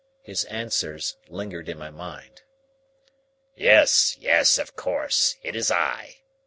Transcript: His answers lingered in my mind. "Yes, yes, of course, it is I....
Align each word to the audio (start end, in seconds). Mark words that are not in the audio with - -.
His 0.23 0.45
answers 0.45 1.15
lingered 1.27 1.69
in 1.69 1.77
my 1.77 1.91
mind. 1.91 2.41
"Yes, 3.53 4.17
yes, 4.17 4.57
of 4.57 4.75
course, 4.75 5.35
it 5.43 5.55
is 5.55 5.69
I.... 5.69 6.21